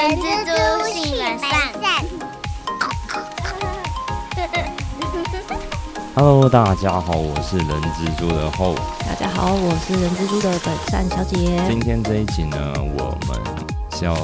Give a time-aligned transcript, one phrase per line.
[0.00, 1.50] 人蜘蛛性本善。
[6.14, 8.74] Hello，大家好，我是人蜘蛛的后。
[9.00, 11.36] 大家好，我是人蜘蛛的本善小姐。
[11.68, 13.38] 今天这一集呢，我们
[13.90, 14.14] 是要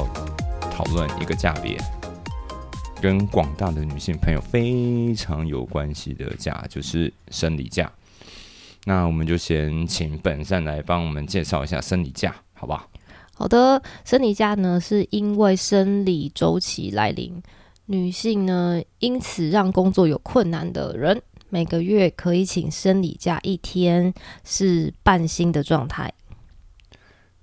[0.70, 1.78] 讨论一个价别，
[2.98, 7.92] 跟广大的女性朋友非常有关系的假，就是生理假。
[8.86, 12.72] 那我们就先请本善来帮我们介绍一下生理假，好不？
[12.72, 12.88] 好
[13.46, 17.42] 的，生理假呢，是因为生理周期来临，
[17.84, 21.20] 女性呢因此让工作有困难的人，
[21.50, 24.12] 每个月可以请生理假一天，
[24.44, 26.12] 是半薪的状态。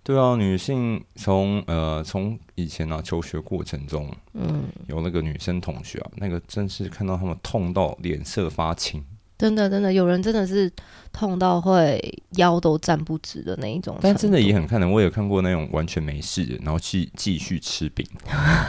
[0.02, 9.02] 对啊，女性从呃从以前啊求学过程中，嗯，有那个女生同学啊，那个真是看到他们痛到脸色发青。
[9.44, 10.72] 真的真的，有人真的是
[11.12, 12.00] 痛到会
[12.38, 18.08] 腰都站不直的那一种，但真的也很看人，我有看过那种完全没事的，然后去继续吃饼，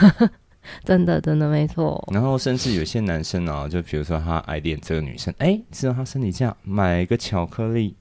[0.83, 2.05] 真的真的没错。
[2.13, 7.95] 然后甚至有些男生啊，就比如说他爱恋这个女生，哎，知道她身体价，买一个巧克力，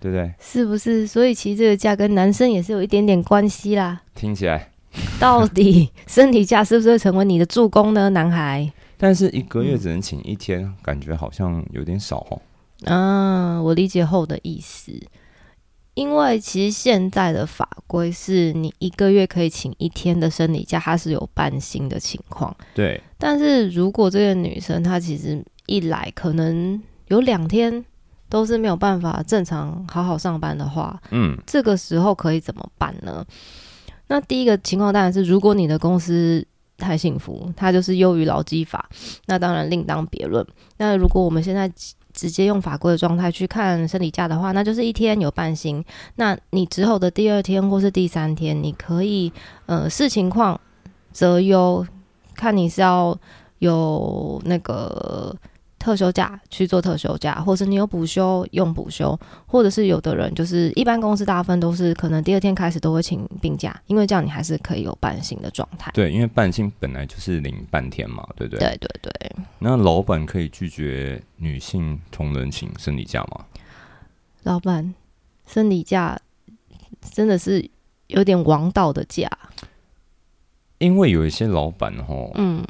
[0.00, 0.32] 对不对？
[0.40, 1.06] 是不是？
[1.06, 4.00] 所以其实这个价跟男生也是有一点点关系啦。
[4.14, 4.70] 听起来，
[5.20, 8.72] 到底 身体价是不是会成为你的助攻呢，男孩？
[9.02, 12.42] 但是一个月只能请一天，感觉好像有点少哦。
[12.84, 14.92] 啊，我理解后的意思，
[15.94, 22.54] 因为其实现在的法规是你一个月可以请一天的生理假，它是有半薪的情况。
[22.74, 27.82] 对，但是如果这个女生她其实一来可能有两天
[28.28, 33.24] 都是没有办法正常好好上班的话，嗯，这个时候可以怎么办呢？
[34.08, 36.46] 那第一个情况当然是，如果你的公司
[36.80, 38.88] 太幸福，它就是优于劳基法，
[39.26, 40.44] 那当然另当别论。
[40.78, 41.70] 那如果我们现在
[42.12, 45.84] 直接用法规的状态去看生理假的话，那就是一天有半薪。
[46.16, 49.32] 那你之后的第二天或是第三天，你可以
[49.66, 50.60] 呃视情况
[51.12, 51.86] 择优，
[52.34, 53.16] 看你是要
[53.60, 55.36] 有那个
[55.80, 65.90] 特休假去做特休假，或是你有补休用补休，或者是有的人就是一般公司大部分都是可能第二天开始都会请病假，因为这样你还是可以有半薪的状态。
[65.94, 68.60] 对，因为半薪本来就是领半天嘛，对不对？
[68.60, 73.46] 对对对，那老板可以拒绝女性同仁请生理假吗？
[74.42, 74.94] 老板
[75.46, 76.20] 生理假
[77.10, 77.68] 真的是
[78.08, 79.30] 有点王道的假，
[80.76, 82.62] 因为有一些老板哦，嗯，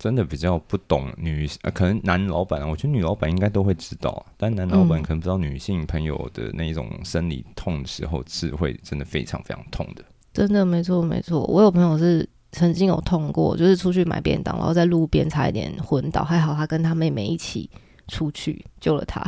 [0.00, 10.02] 真的比较不懂女，呃，可能男老板啊，我觉得女老板应该都会知道啊，但男老板嗯可能不知道女性朋友的那一种生理痛的时候是会真的非常非常痛的。
[10.32, 17.68] 真的没错没错，我有朋友是曾经有痛过，就是出去买便当，然后在路边差一点昏倒，还好他跟他妹妹一起
[18.08, 19.22] 出去救了他，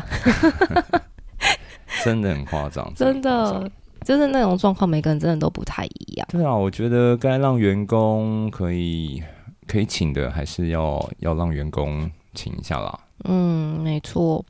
[2.03, 3.71] 真的很夸张，真的。
[4.05, 6.27] 就是那种状况，每个人真的都不太一样。
[6.29, 9.23] 对啊，我觉得该让员工可以
[9.67, 12.99] 可以请的，还是要要让员工请一下啦。
[13.25, 14.45] 嗯，没错。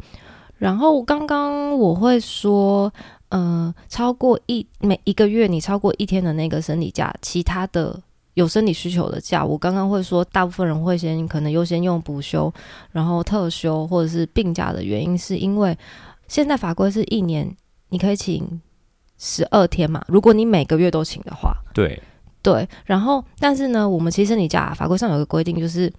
[0.59, 2.93] 然后刚刚我会说，
[3.31, 8.01] 呃，超过一每一个月你超过一天的那个生理假，其他的
[8.35, 12.53] 有生理需求的假，我刚刚会说，大部分人会先可能优先用补休，
[12.93, 15.77] 然后特休或者是病假的原因，是因为
[16.29, 17.55] 现在法规是一年
[17.89, 18.61] 你可以请
[19.19, 22.01] 十二天嘛，如果你每个月都请的话，对，
[22.43, 25.93] 对，然后但是呢，我们其实生理假法规上有个规定，就是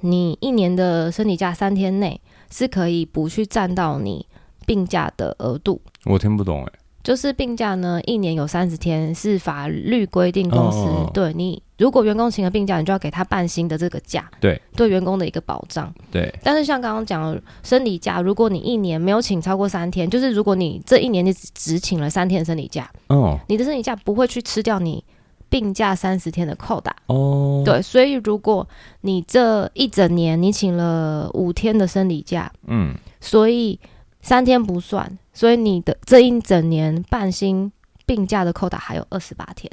[0.00, 2.20] 你一年的生理假三天内
[2.50, 4.26] 是可以不去占到你
[4.66, 5.80] 病假的额度。
[6.04, 6.72] 我听不懂哎。
[7.04, 15.90] 就是病假呢，一年有三十天，是法律规定公司、对你，如果员工请了病假，你就要给他半薪的这个假，对，对员工的一个保障。
[16.10, 25.02] 对，但是像刚刚讲的生理假，如果你一年没有请超过三天，就是如果你这一年你只只请了三天生理假，哦你的生理假不会去吃掉你
[25.48, 26.94] 病假三十天的扣打。
[27.06, 28.66] 哦，对，所以如果
[29.00, 33.78] 你这一整年你请了五天的生理假，嗯，所以
[34.20, 37.70] 三天不算，所以你的这一整年半薪
[38.06, 39.70] 病假的扣打还有二十八天。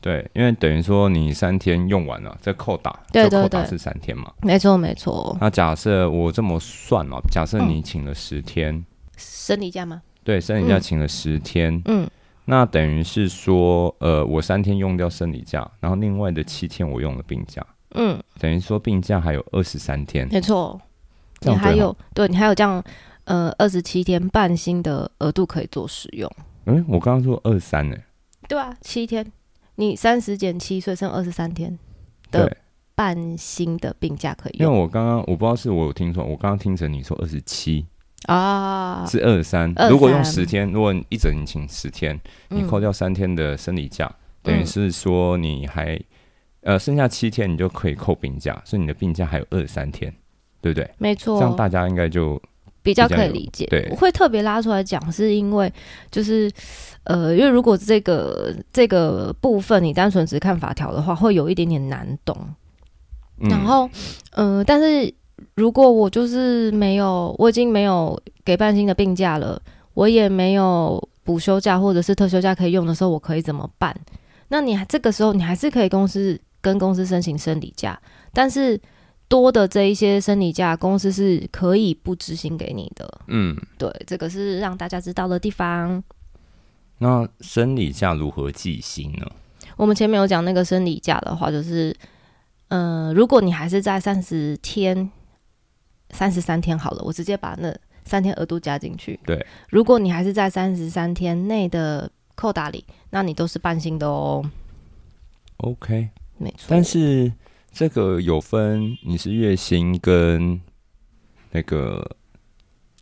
[0.00, 4.32] 对，因为等于说你三天用完了，这扣打，对对对扣打是三天嘛。
[4.42, 7.68] 没错，没错，那假设我这么算哦，假设嗯。
[7.68, 8.84] 你请了十天，
[9.16, 10.00] 生理假吗？
[10.22, 10.80] 对，生理假嗯。
[10.80, 12.08] 请了十天，嗯，
[12.50, 20.26] 那等于是说，呃，我三天用掉生理假，然后另外的七天我用了病假，嗯，等于说病假还有二十三天。
[20.32, 20.80] 没错。
[21.42, 22.82] 你还有对你还有这样
[23.24, 26.28] 呃二十七天半薪的额度可以做使用。
[26.64, 27.96] 嗯，我刚刚说二三呢，
[28.48, 29.30] 对啊，七天，
[29.76, 31.78] 你三十减七，所以剩二十三天
[32.30, 32.56] 的对，
[32.94, 34.66] 半薪的病假可以用。
[34.66, 37.86] 因为我刚刚我不知道是我有听错，我刚刚听成你说二十七，
[38.26, 39.04] 啊。
[39.06, 39.72] 是二三。
[39.90, 42.18] 如果用十天，如果你一整年请十天，
[42.48, 44.10] 你嗯扣掉三天的生理假，
[44.42, 45.98] 等于是说你还
[46.62, 50.12] 呃，剩下七天你就可以扣病假，所以你的病假还有二十三天，
[50.60, 50.90] 对不对？
[50.98, 52.40] 没错这样，大家应该就
[52.82, 53.64] 比较可以理解。
[53.66, 55.72] 对我会特别拉出来讲，是因为
[56.10, 56.50] 就是
[57.04, 62.36] 呃，因为如果这个这个部分你单纯只看法条的话，会有一点点难懂。
[63.40, 63.88] 嗯然后，
[64.32, 65.14] 呃，但是
[65.54, 69.60] 如果我就是没有，我已经没有给半薪的病假了，
[69.94, 73.94] 我也没有补休假或者是特休假可以用的时候，我可以怎么办？
[74.48, 78.00] 那你还这个时候，你还是可以公司跟公司申请生理假，
[78.32, 78.80] 但是
[79.28, 83.20] 多的这一些生理假，公司是可以不执行给你的。
[83.26, 86.02] 嗯，对，这个是让大家知道的地方。
[86.98, 89.26] 那生理假如何计薪呢？
[89.76, 91.94] 我们前面有讲那个生理假的话，就是，
[92.68, 95.08] 呃，如果你还是在三十天、
[96.10, 97.74] 三十三天好了，我直接把那
[98.04, 99.18] 三天额度加进去。
[99.26, 104.44] 对，如果你还是在三十三天内的扣打里，那你都是半薪的哦。
[105.58, 107.32] OK，没错，但是
[107.72, 110.60] 这个有分你是月薪跟
[111.50, 112.16] 那个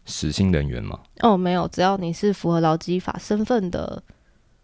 [0.05, 1.01] 时薪人员吗？
[1.21, 4.03] 哦，没有，只要你是符合劳基法身份的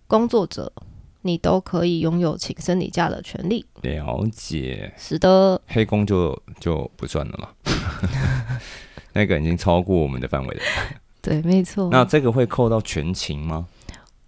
[0.07, 0.73] 工作者，
[1.23, 3.65] 你都可以拥有请生理假的权利。
[3.83, 7.49] 了解，是的，黑工就就不算了嘛，
[9.15, 10.63] 那个已经超过我们的范围了。
[11.23, 11.89] 对，没错。
[11.91, 13.67] 那这个会扣到全勤吗？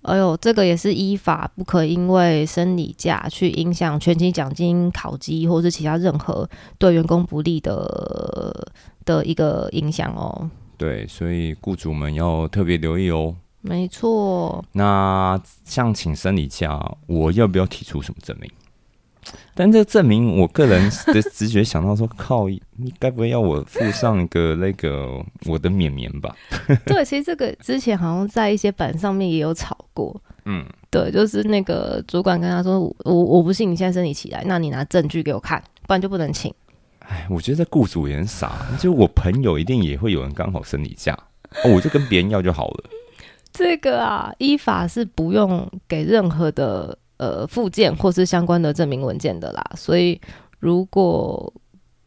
[0.03, 6.47] 哎呦，这个也是依法不可因为生理假去影响全勤奖金、考绩或是其他任何
[6.79, 8.69] 对员工不利的
[9.07, 10.51] 的一个影响哦。
[10.77, 13.35] 对，所以雇主们要特别留意哦。
[13.67, 18.51] 没错，那像请生理假，我要不要提出什么证明？
[19.55, 26.37] 但这个证明，我个人 的直觉想到说，靠，你该不会要我附上一个那个我的绵绵吧？
[26.85, 30.15] 对，其实这个之前好像在一些版上面也有吵过。
[30.45, 36.53] 嗯，对，就是那个主管跟他说：“我我我不信你现在生理起来，那你拿证据给我看，不然就不能请。
[36.99, 41.19] 哎，我觉得雇主也很傻，就我朋友一定也会有人刚好生理假，
[41.65, 42.85] 哦我就跟别人要就好了。”
[43.55, 49.65] 这个啊，依法是不用给任何的呃附件或是相关的证明文件的啦。
[49.77, 50.21] 所以，
[50.59, 51.53] 如果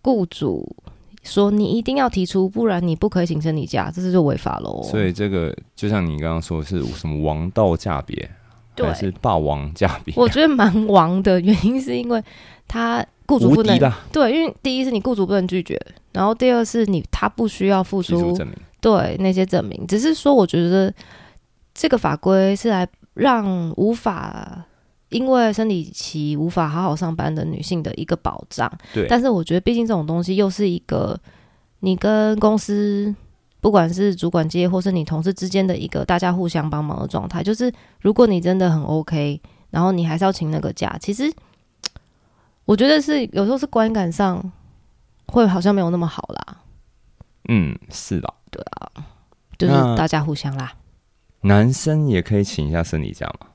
[0.04, 0.76] 雇主
[1.24, 4.84] 说你一定要提出，不然你不可以请生理假，这是就违法喽。
[4.84, 8.30] 所以这个就像你刚刚说的是什么王道价别，
[8.76, 10.14] 对 还是霸王价别？
[10.18, 12.22] 我觉得蛮王的原因是因为
[12.68, 13.80] 他雇主不能
[14.12, 15.80] 对，因为第一是你雇主不能拒绝，
[16.12, 18.56] 然后第二是你他不需要付出提出证明。
[18.80, 20.94] 对那些证明，只是说我觉得
[21.78, 23.46] 这个法规是来让
[23.78, 24.66] 无法
[25.10, 28.68] 因为生理期无法好好上班的女性的一个保障。
[28.92, 31.18] 对，但是我觉得，毕竟这种东西又是一个
[31.82, 33.16] 你跟公司。
[33.60, 39.42] 不管是主管阶或是你同事之间的一个大家互相帮忙的状态，就是如果你真的很 OK，
[39.72, 41.30] 然后你还是要请那个假，其实
[42.66, 44.40] 我觉得是有时候是观感上
[45.26, 46.58] 会好像没有那么好啦，
[47.50, 49.04] 嗯，是的，对啊，
[49.58, 50.72] 就是大家互相啦。
[51.42, 53.48] 男生也可以请一下生理假嘛？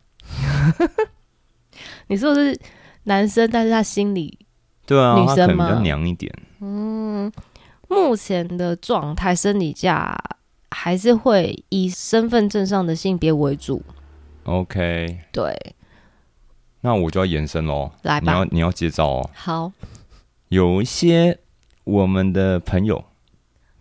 [2.08, 2.60] 你说的是
[3.04, 4.38] 男生，但是他心里
[4.86, 6.32] 对啊，女生吗比较娘一点。
[6.60, 7.30] 嗯
[7.88, 10.16] 目前的状态，生理假
[10.70, 13.82] 还是会以身份证上的性别为主。
[14.44, 15.74] OK，对，
[16.80, 17.92] 那我就要延伸喽。
[18.02, 19.30] 来吧你要，你要接招哦。
[19.34, 19.72] 好，
[20.48, 21.38] 有一些
[21.84, 23.04] 我们的朋友，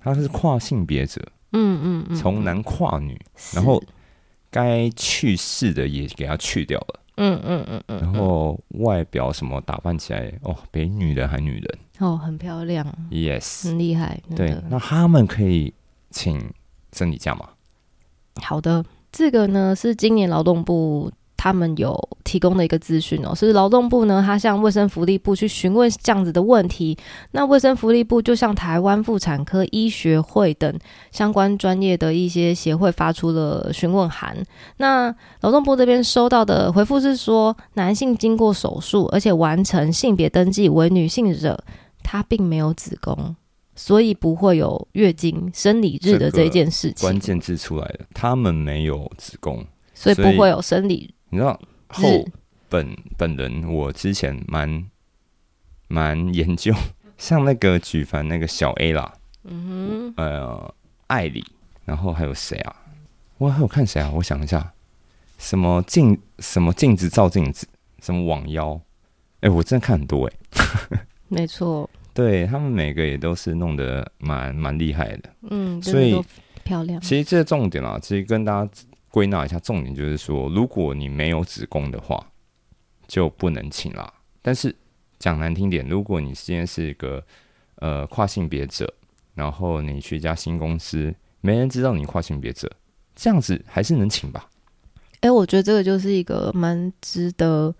[0.03, 1.21] 他是跨性别者，
[1.53, 3.19] 嗯嗯嗯，从男跨女，
[3.53, 3.81] 然后
[4.51, 11.79] 该去世的也给他去掉了，嗯嗯嗯嗯，然后外表什么打扮起来，哦，比女人还女人。
[11.99, 15.73] 哦，很漂亮，Yes，很厉害，真对的，那他们可以
[16.09, 16.51] 请
[16.93, 17.47] 生理假吗？
[18.41, 21.11] 好的，这个呢是今年劳动部
[21.43, 26.95] 他们有提供的一个资讯哦，是劳动部呢，他向卫生福利部去询问这样子的问题。
[27.31, 30.71] 那卫生福利部就向台湾妇产科医学会等
[31.09, 34.37] 相关专业的一些协会发出了询问函。
[34.77, 41.59] 那劳动部这边收到的回复是说，男性经过手术而且完成性别登记为女性者，
[42.03, 43.35] 他并没有子宫。
[43.75, 52.23] 所以不会有月经生理日的这件事情，关键字出来了，他们没有子宫，所以不会有生理你知道后。
[52.69, 54.89] 本本人我之前蛮
[55.89, 56.73] 蛮研究，
[57.19, 60.73] 像那个举凡那个小 A 啦，嗯哼呃，
[61.07, 61.45] 艾里，
[61.83, 62.73] 然后还有谁啊？
[63.37, 64.09] 我还有看谁啊？
[64.15, 64.71] 我想一下，
[65.37, 67.67] 什么镜什么镜子照镜子，
[68.01, 68.79] 什么网妖，
[69.41, 70.97] 哎、我真的看很多哎、哼，
[71.27, 75.29] 没错，对他们每个也都是弄得蛮蛮厉害的。
[75.49, 76.17] 嗯，所以
[76.63, 78.71] 漂亮，其实这个重点啊，其实跟大家
[79.11, 82.25] 归纳一下，重点就是说，如果你没有子宫的话，
[83.07, 84.11] 就不能请啦。
[84.41, 84.73] 但是
[85.19, 87.23] 讲难听点，如果你今天是一个
[87.75, 88.91] 呃跨性别者，
[89.35, 92.71] 然后你去一家新公司，没人知道你跨性别者，
[93.15, 94.49] 这样子还是能请吧？
[95.19, 97.75] 哎、我觉得这个就是一个蛮值得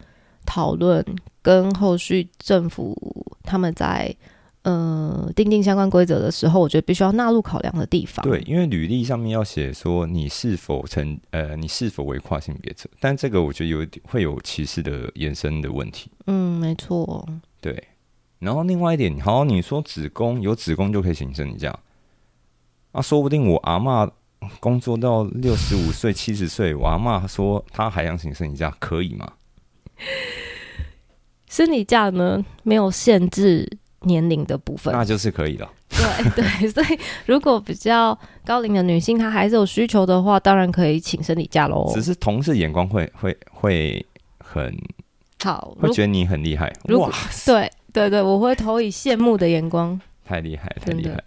[0.46, 1.04] 讨论，
[1.42, 2.96] 跟后续政府
[3.44, 4.16] 他们在
[4.64, 8.24] 呃定定相关规则的时候，我觉得必须要纳入考量的地方。
[8.24, 16.12] 对，，因为履历上面要写说你是否曾呃你是否为跨性别者，但这个我觉得有点会有歧视的延伸的问题。
[16.28, 17.28] 嗯，没错，
[17.60, 17.84] 对，
[18.40, 21.78] 然后另外一点，好，你说子宫有子宫就可以请生理假，
[22.92, 24.10] 啊，说不定我阿嬷
[24.60, 29.34] 工作到六十五岁、七十岁，我阿妈说她还想请生理假，可以吗？
[31.48, 35.70] 生理假呢没有限制年龄的部分，那就是可以了。
[35.90, 42.02] 对 对，所以如果比较高龄的女性她还是有需求的话，当然可以请生理假喽只。
[42.02, 44.06] 是同事眼光会会会
[44.40, 44.76] 很
[45.44, 47.14] 好，如会觉得你很厉害，如果哇，
[47.46, 50.00] 对对对，我会投以羡慕的眼光。
[50.26, 51.24] 太厉害，太厉害了。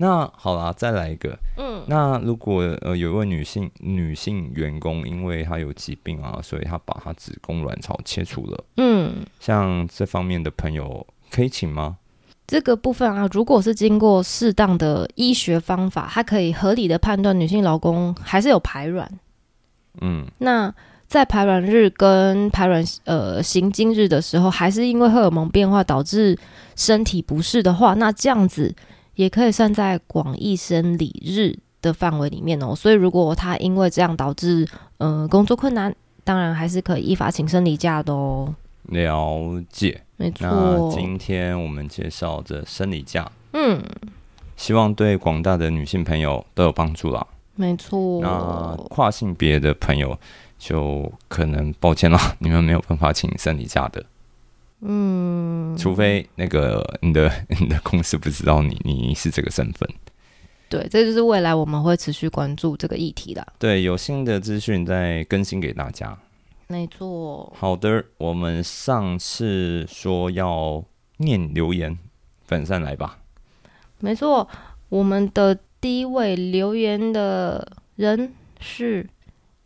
[0.00, 1.36] 那好啦，再来一个。
[1.58, 11.96] 嗯，那如果呃有一位女性女性员工，因为她有疾病啊，所以她把她子宫卵巢切除了，嗯，像这方面的朋友可以请吗？
[12.46, 19.06] 这个部分啊，如果是经过适当的医学方法，它可以合理的判断女性劳工还是有排卵。
[20.00, 20.74] 嗯，那
[21.06, 26.38] 在排卵日跟排卵呃行经日的时候，还是因为荷尔蒙变化导致
[26.74, 28.74] 身体不适的话，那这样子
[29.14, 32.74] 也可以算在广义生理日的范围里面哦。
[32.74, 34.66] 所以如果她因为这样导致
[34.96, 35.94] 呃工作困难，
[36.24, 38.54] 当然还是可以依法请生理假的哦。
[38.88, 40.02] 了解。
[40.16, 43.80] 没那错，今天我们介绍的生理假，嗯，
[44.56, 47.24] 希望对广大的女性朋友都有帮助啦。
[47.54, 48.20] 没错。
[48.20, 50.18] 那跨性别的朋友
[50.58, 54.04] 就可能抱歉啦， 你们没有办法请生理假的。
[54.80, 57.30] 嗯，除非那个你的
[57.60, 59.88] 你的公司不知道你你是这个身份。
[60.68, 63.46] 对，这就是未来我们会持续关注这个议题的。
[63.58, 66.18] 对，有新的资讯再更新给大家。
[66.68, 70.84] 没错，好的，我们上次说要
[71.16, 71.98] 念留言，
[72.46, 73.18] 本善来吧。
[74.00, 74.46] 没错，
[74.90, 79.08] 我们的第一位留言的人是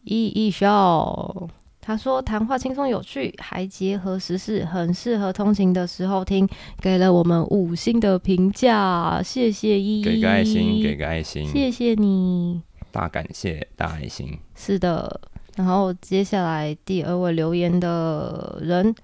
[0.04, 1.48] 易易笑。
[1.80, 6.48] 他说谈话轻松有趣，还结合时事，很适合通勤的时候听，
[6.80, 12.62] 给了我们五星的评价，谢谢依依，给个爱心，给个爱心，谢谢你。
[12.92, 14.38] 大感谢，大爱心。
[14.54, 15.20] 是的，
[15.56, 18.94] 然后接下来第二位留言的人，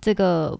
[0.00, 0.58] 这个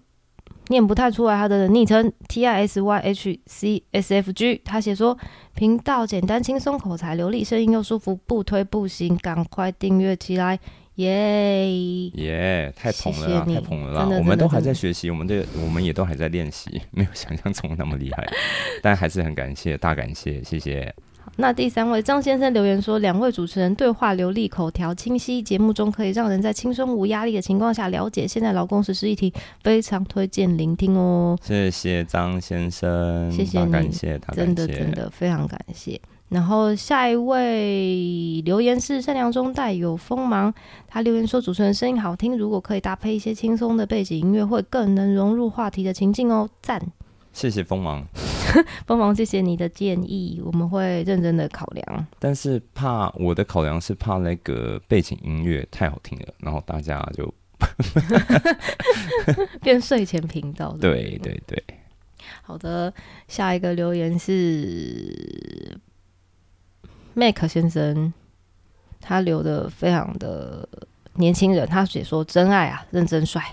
[0.69, 5.17] 念不太出来他的昵称 T I S Y H C S F G，他写说
[5.53, 10.57] 频道简单轻松，口才流利，声音又舒服，不推不行，赶快订阅起来，
[10.95, 11.69] 耶！
[12.13, 14.17] 耶、太捧了太捧了啦！
[14.17, 18.25] 我们都还在学习，我们的我们也都还在练习，没有想象中那么厉害，
[18.81, 20.93] 但还是很感谢，大感谢，谢谢。
[21.35, 31.35] 那第三位张先生留言说，两位主持人对话流利，口条清晰，节目中可以让人在轻松无压力的情况下了解现在劳工实施议题，非常推荐聆听哦。
[31.41, 35.99] 谢谢张先生，谢谢你感谢，大感谢，真的真的非常感谢。
[36.29, 40.53] 然后下一位留言是善良中带有锋芒，
[40.87, 46.79] 他留言说主持人声音好听，如果可以搭配一些轻松的背景音乐，会更能融入话题的情境哦，赞！
[47.33, 48.05] 谢谢锋芒。
[48.85, 52.07] 帮忙谢谢你的建议，我们会认真的考量。
[52.19, 57.33] 但是怕我的考量是怕那个背景音乐太好听了，然后大家就
[59.61, 61.63] 变睡前频道，对对对，
[62.41, 62.93] 好的，
[63.27, 65.77] 下一个留言是
[67.13, 68.13] Mac 先生，
[68.99, 70.67] 他留的非常的
[71.13, 73.43] 年轻人，他写说真爱啊，认真帅。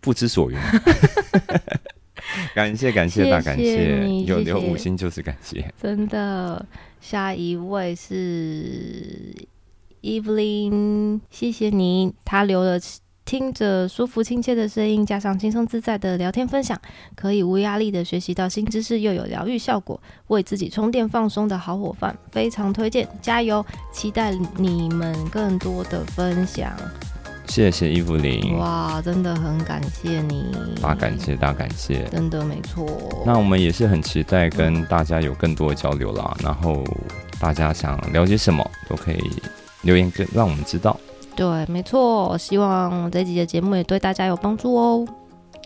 [0.00, 0.56] 不知所云。
[2.56, 5.62] 感谢感谢谢大感谢有留五星就是感谢。
[5.78, 6.64] 真的，
[7.02, 9.34] 下一位是
[10.00, 12.80] Evelyn，谢谢你，他留了
[13.26, 16.80] 听着舒服亲切的声音，加上轻松自在的聊天分享，
[17.14, 23.62] 可以无压力的学习到新知识，又有疗愈效果，为自己充电放松的好伙伴，非常推荐，加油！
[23.92, 26.72] 期待你们更多的分享。
[27.48, 32.04] 谢谢伊芙琳，哇，真的很感谢你，大感谢大感谢。
[32.10, 32.86] 真的没错。
[33.24, 36.82] 那我们也是很期待跟大家有更多的交流啦，然后
[37.40, 39.18] 大家想了解什么都可以
[39.82, 40.98] 留言跟让我们知道。
[41.34, 45.06] 对，没错，希望这集的节目也对大家有帮助哦。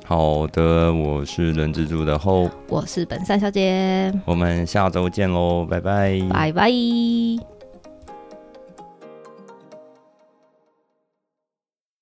[0.05, 6.21] 好的，我是人蜘蛛的后，我是本善小姐，我们下周见喽，拜拜。
[6.29, 7.60] 拜拜。